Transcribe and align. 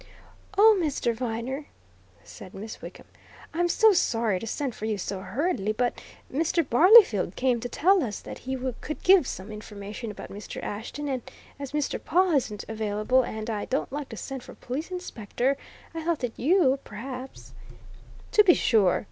"Oh, 0.57 0.75
Mr. 0.81 1.13
Viner!" 1.13 1.67
said 2.23 2.55
Miss 2.55 2.81
Wickham, 2.81 3.05
"I'm 3.53 3.69
so 3.69 3.93
sorry 3.93 4.39
to 4.39 4.47
send 4.47 4.73
for 4.73 4.85
you 4.85 4.97
so 4.97 5.19
hurriedly, 5.19 5.73
but 5.73 6.01
Mr. 6.33 6.67
Barleyfield 6.67 7.35
came 7.35 7.59
to 7.59 7.69
tell 7.69 8.01
us 8.03 8.19
that 8.19 8.39
he 8.39 8.55
could 8.81 9.03
give 9.03 9.27
some 9.27 9.51
information 9.51 10.09
about 10.09 10.31
Mr. 10.31 10.59
Ashton, 10.63 11.07
and 11.07 11.21
as 11.59 11.71
Mr. 11.71 12.03
Pawle 12.03 12.31
isn't 12.31 12.65
available, 12.67 13.21
and 13.21 13.47
I 13.47 13.65
don't 13.65 13.91
like 13.93 14.09
to 14.09 14.17
send 14.17 14.41
for 14.41 14.53
a 14.53 14.55
police 14.55 14.89
inspector, 14.89 15.55
I 15.93 16.03
thought 16.03 16.21
that 16.21 16.33
you, 16.35 16.79
perhaps" 16.83 17.51
"To 18.31 18.43
be 18.43 18.55
sure!" 18.55 18.99